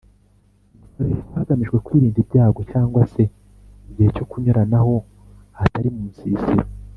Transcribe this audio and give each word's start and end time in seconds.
zikoreshwa 0.93 1.35
hagamijwe 1.39 1.77
kwirinda 1.85 2.17
ibyago 2.23 2.59
cg 2.71 2.93
se 3.13 3.23
mugihe 3.83 4.09
cyo 4.15 4.25
kunyuranaho 4.29 4.95
ahatari 5.55 5.89
Munsisiro 5.95 6.63